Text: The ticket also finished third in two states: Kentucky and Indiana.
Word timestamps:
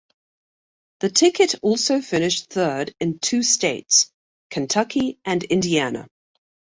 The 1.01 1.11
ticket 1.11 1.59
also 1.61 2.01
finished 2.01 2.49
third 2.49 2.91
in 2.99 3.19
two 3.19 3.43
states: 3.43 4.11
Kentucky 4.49 5.19
and 5.25 5.43
Indiana. 5.43 6.07